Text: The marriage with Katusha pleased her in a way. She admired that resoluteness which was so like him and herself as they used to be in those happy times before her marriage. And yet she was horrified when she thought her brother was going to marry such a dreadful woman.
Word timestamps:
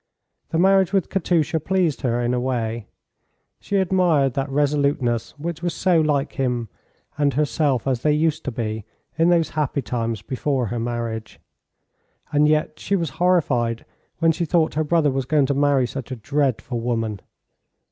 The 0.49 0.57
marriage 0.57 0.93
with 0.93 1.09
Katusha 1.11 1.59
pleased 1.59 2.01
her 2.01 2.19
in 2.21 2.33
a 2.33 2.39
way. 2.39 2.87
She 3.59 3.75
admired 3.75 4.33
that 4.33 4.49
resoluteness 4.49 5.37
which 5.37 5.61
was 5.61 5.75
so 5.75 6.01
like 6.01 6.31
him 6.31 6.69
and 7.19 7.35
herself 7.35 7.85
as 7.85 8.01
they 8.01 8.11
used 8.11 8.43
to 8.45 8.51
be 8.51 8.83
in 9.19 9.29
those 9.29 9.51
happy 9.51 9.83
times 9.83 10.23
before 10.23 10.65
her 10.69 10.79
marriage. 10.79 11.39
And 12.31 12.47
yet 12.47 12.79
she 12.79 12.95
was 12.95 13.11
horrified 13.21 13.85
when 14.17 14.31
she 14.31 14.45
thought 14.45 14.73
her 14.73 14.83
brother 14.83 15.11
was 15.11 15.25
going 15.25 15.45
to 15.45 15.53
marry 15.53 15.85
such 15.85 16.09
a 16.09 16.15
dreadful 16.15 16.79
woman. 16.79 17.19